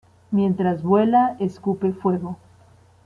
[0.31, 2.37] Mientras vuela, escupe fuego.